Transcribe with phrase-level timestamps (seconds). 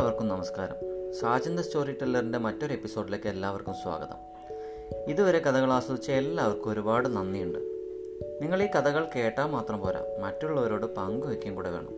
[0.00, 0.74] എല്ലാവർക്കും നമസ്കാരം.
[1.12, 4.16] സാജന്ത സ്റ്റോറി ടെല്ലറിന്റെ മറ്റൊരു എപ്പിസോഡിലേക്ക് എല്ലാവർക്കും സ്വാഗതം.
[5.10, 7.58] ഇതുവരെ കഥകൾ ആസ്വദിച്ച എല്ലാവർക്കും ഒരുപാട് നന്ദിയുണ്ട്.
[8.42, 11.88] നിങ്ങൾ ഈ കഥകൾ കേട്ടാൽ മാത്രം പോരാ മറ്റുള്ളവരോട് പങ്കുവെക്കുകയും കൂടെ വേണം.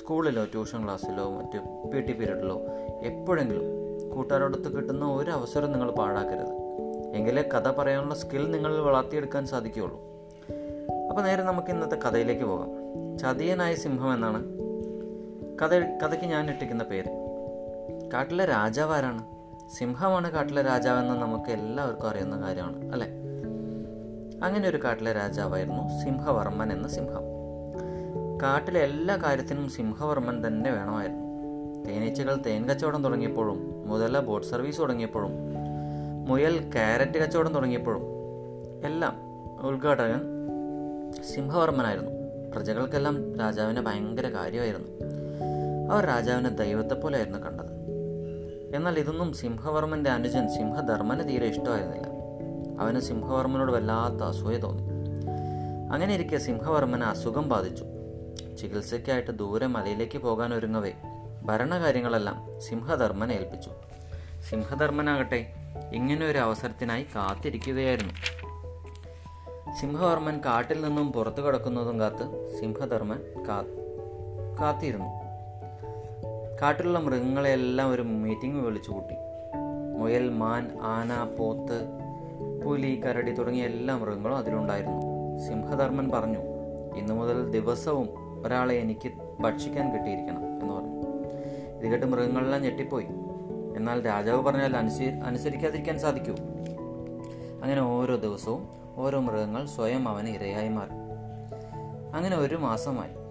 [0.00, 2.60] സ്കൂളിലോ ട്യൂഷൻ ക്ലാസ്സിലോ മറ്റ് പി ടി പീരീഡിലോ
[3.02, 3.62] എപ്പോഴെങ്കിലും
[4.10, 6.52] കൂട്ടുകാരോടൊത്ത് കിട്ടുന്ന ഒരു അവസരം നിങ്ങൾ പാഴാക്കരുത്.
[7.16, 10.00] എങ്കിലേ കഥ പറയാനുള്ള സ്കിൽ നിങ്ങളിൽ വളർത്തിയെടുക്കാൻ സാധിക്കുകയുള്ളൂ.
[11.10, 12.70] അപ്പോൾ നേരെ നമുക്ക് ഇന്നത്തെ കഥയിലേക്ക് പോകാം.
[13.18, 14.58] ചതിയനായ സിംഹം എന്നാണ്.
[15.62, 15.74] കഥ
[16.04, 17.27] കഥയ്ക്ക് ഞാൻ ഇട്ടിരിക്കുന്ന പേര്.
[18.12, 19.24] കാട്ടിലെ രാജാവ് ആരാണ്?
[19.78, 23.06] സിംഹമാണ് കാട്ടിലെ രാജാവെന്ന് നമുക്ക് എല്ലാവർക്കും അറിയുന്ന കാര്യമാണ് അല്ലേ?
[24.44, 27.22] അങ്ങനെ ഒരു കാട്ടിലെ രാജാവായിരുന്നു സിംഹവർമ്മൻ എന്ന സിംഹം.
[28.42, 31.28] കാട്ടിലെ എല്ലാ കാര്യത്തിനും സിംഹവർമ്മൻ തന്നെ വേണമായിരുന്നു.
[31.84, 35.32] തേനീച്ചകൾ തേൻ കച്ചവടം തുടങ്ങിയപ്പോഴും മുതല ബോട്ട് സർവീസ് തുടങ്ങിയപ്പോഴും
[36.28, 38.02] മുയൽ കാരറ്റ് കച്ചവടം തുടങ്ങിയപ്പോഴും
[38.84, 39.16] എല്ലാം
[39.66, 40.20] ഉദ്ഘാടകൻ
[41.34, 42.10] സിംഹവർമ്മനായിരുന്നു.
[42.54, 44.88] പ്രജകൾക്കെല്ലാം രാജാവിനെ ഭയങ്കര കാര്യമായിരുന്നു.
[45.92, 47.67] അവർ രാജാവിനെ ദൈവത്തെ പോലെ ആയിരുന്നു കണ്ടത്.
[48.74, 52.06] എന്നാൽ ഇതൊന്നും സിംഹവർമ്മന്റെ അനുജൻ സിംഹധർമ്മന് തീരെ ഇഷ്ടമായിരുന്നില്ല.
[52.80, 54.82] അവന് സിംഹവർമ്മനോട് വല്ലാത്ത അസൂയ തോന്നി.
[55.92, 57.84] അങ്ങനെ ഇരിക്കെ സിംഹവർമ്മന് അസുഖം ബാധിച്ചു.
[58.58, 60.92] ചികിത്സയ്ക്കായിട്ട് ദൂരെ മലയിലേക്ക് പോകാൻ ഒരുങ്ങവേ
[61.44, 63.70] ഭരണകാര്യങ്ങളെല്ലാം സിംഹധർമ്മനെ ഏൽപ്പിച്ചു.
[64.50, 65.52] സിംഹധർമ്മനാകട്ടെ
[65.92, 68.14] ഇങ്ങനെ ഒരു അവസരത്തിനായി കാത്തിരിക്കുകയായിരുന്നു.
[69.80, 73.18] സിംഹവർമ്മൻ കാട്ടിൽ നിന്നും പുറത്തു കിടക്കുന്നതും കാത്ത് സിംഹധർമ്മൻ
[74.60, 75.27] കാത്തിരുന്നു.
[76.62, 79.14] കാട്ടിലുള്ള മൃഗങ്ങളെല്ലാം ഒരു മീറ്റിംഗ് വിളിച്ചു കൂട്ടി.
[79.98, 81.88] മുയൽ മാൻ ആന പോത്ത്
[82.64, 85.02] പുലി കരടി തുടങ്ങിയ എല്ലാ മൃഗങ്ങളും അതിലുണ്ടായിരുന്നു.
[85.38, 86.38] സിംഹധർമ്മൻ പറഞ്ഞു
[86.96, 88.08] ഇന്നു മുതൽ ദിവസവും
[88.46, 91.02] ഒരാളെ എനിക്ക് ഭക്ഷിക്കാൻ കിട്ടിയിരിക്കണം എന്ന് പറഞ്ഞു.
[91.78, 93.06] ഇത് കേട്ട് മൃഗങ്ങളെല്ലാം ഞെട്ടിപ്പോയി.
[93.76, 96.32] എന്നാൽ രാജാവ് പറഞ്ഞാൽ അനുസരി അനുസരിക്കാതിരിക്കാൻ സാധിക്കൂ.
[97.62, 100.90] അങ്ങനെ ഓരോ ദിവസവും ഓരോ മൃഗങ്ങൾ സ്വയം അവന് ഇരയായി മാറി.
[102.16, 103.27] അങ്ങനെ ഒരു മാസമായി.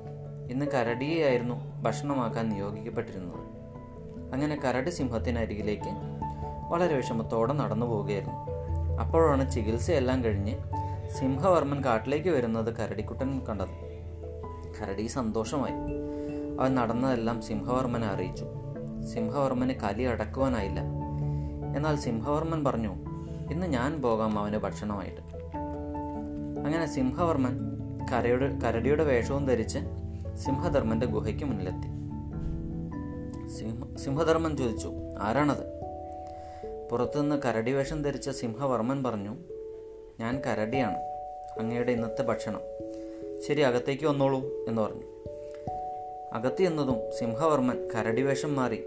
[0.52, 3.58] ഇന്ന് കരടിയെയായിരുന്നു ഭക്ഷണമാക്കാൻ നിയോഗിക്കപ്പെട്ടിരുന്നത്.
[4.34, 5.90] അങ്ങനെ കരടി സിംഹത്തിനരികിലേക്ക്
[6.70, 8.36] വളരെ വിഷമത്തോടെ നടന്നു പോവുകയായിരുന്നു.
[9.02, 10.58] അപ്പോഴാണ് ചികിത്സയെല്ലാം കഴിഞ്ഞ്
[11.20, 13.88] സിംഹവർമ്മൻ കാട്ടിലേക്ക് വരുന്നത് കരടിക്കുട്ടൻ കണ്ടത്.
[14.82, 15.74] കരടി സന്തോഷമായി.
[16.62, 18.46] അവൻ നടന്നതെല്ലാം സിംഹവർമ്മനെ അറിയിച്ചു.
[19.14, 20.80] സിംഹവർമ്മന് കലി അടക്കുവാനായില്ല.
[21.78, 22.96] എന്നാൽ സിംഹവർമ്മൻ പറഞ്ഞു
[23.52, 25.38] ഇന്ന് ഞാൻ പോകാം അവന് ഭക്ഷണമായിട്ട്.
[26.66, 27.60] അങ്ങനെ സിംഹവർമ്മൻ
[28.14, 29.80] കരയുടെ കരടിയുടെ വേഷവും ധരിച്ച്
[30.38, 31.88] സിംഹധർമ്മന്റെ ഗുഹയ്ക്ക് മുന്നിലെത്തി.
[33.48, 35.78] സിംഹ സിംഹധർമ്മൻ ചോദിച്ചു ആരാണത്?
[36.92, 39.36] പുറത്തുനിന്ന് കരടി വേഷം ധരിച്ച സിംഹവർമ്മൻ പറഞ്ഞു
[40.20, 40.98] ഞാൻ കരടിയാണ്
[41.60, 42.62] അങ്ങയുടെ ഇന്നത്തെ ഭക്ഷണം.
[43.48, 45.04] ശരി അകത്തേക്ക് വന്നോളൂ എന്ന് പറഞ്ഞു.
[46.34, 48.84] അകത്ത് എന്നതും സിംഹവർമ്മൻ കരടി വേഷം മാറി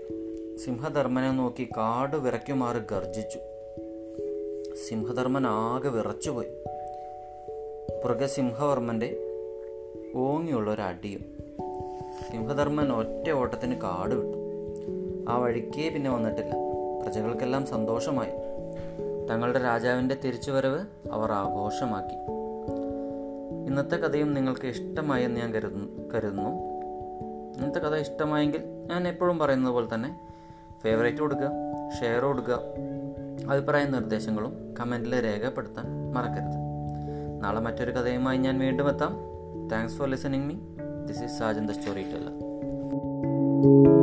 [0.64, 3.38] സിംഹധർമ്മനെ നോക്കി കാട് വിറയ്ക്കുമാറി ഗർജിച്ചു
[4.88, 6.48] സിംഹധർമ്മൻ ആകെ വിറച്ചുപോയി.
[8.04, 9.26] പുറകെ സിംഹവർമ്മന്റെ
[10.14, 11.39] ഓങ്ങിയുള്ള ഒരു അടിയും
[12.28, 14.38] സിംഹധർമ്മൻ ഒറ്റ ഓട്ടത്തിന് കാട് വിട്ടു.
[15.30, 16.54] ആ വഴിക്കേ പിന്നെ വന്നിട്ടില്ല.
[17.02, 18.30] പ്രജകൾക്കെല്ലാം സന്തോഷമായി.
[19.30, 22.14] തങ്ങളുടെ രാജാവിന്റെ തിരിച്ചുവരവ് അവർ ആഘോഷമാക്കി.
[23.66, 26.50] ഇന്നത്തെ കഥയും നിങ്ങൾക്ക് ഇഷ്ടമായി എന്ന് ഞാൻ കരുതുന്നു കരുതുന്നു.
[27.56, 28.60] ഇന്നത്തെ കഥ ഇഷ്ടമായെങ്കിൽ
[28.90, 30.20] ഞാൻ എപ്പോഴും പറയുന്നത് പോലെ തന്നെ
[30.82, 31.50] ഫേവറേറ്റ് കൊടുക്കുക
[32.00, 32.58] ഷെയർ കൊടുക്കുക
[33.50, 36.60] അഭിപ്രായ നിർദ്ദേശങ്ങളും കമന്റിൽ രേഖപ്പെടുത്താൻ മറക്കരുത്.
[37.44, 39.16] നാളെ മറ്റൊരു കഥയുമായി ഞാൻ വീണ്ടും എത്താം.
[39.72, 40.54] Thanks for listening me
[41.06, 43.99] This is Sajan the Storyteller.